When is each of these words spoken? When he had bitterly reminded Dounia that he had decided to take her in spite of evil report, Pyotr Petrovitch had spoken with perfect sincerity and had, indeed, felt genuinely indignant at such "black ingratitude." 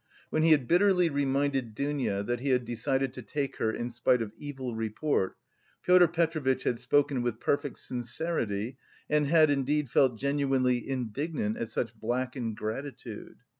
When 0.31 0.41
he 0.41 0.49
had 0.49 0.67
bitterly 0.67 1.09
reminded 1.09 1.75
Dounia 1.75 2.23
that 2.23 2.39
he 2.39 2.49
had 2.49 2.65
decided 2.65 3.13
to 3.13 3.21
take 3.21 3.57
her 3.57 3.69
in 3.71 3.91
spite 3.91 4.23
of 4.23 4.31
evil 4.35 4.73
report, 4.75 5.37
Pyotr 5.85 6.07
Petrovitch 6.07 6.63
had 6.63 6.79
spoken 6.79 7.21
with 7.21 7.39
perfect 7.39 7.77
sincerity 7.77 8.77
and 9.11 9.27
had, 9.27 9.51
indeed, 9.51 9.91
felt 9.91 10.17
genuinely 10.17 10.89
indignant 10.89 11.57
at 11.57 11.69
such 11.69 11.93
"black 11.95 12.35
ingratitude." 12.35 13.43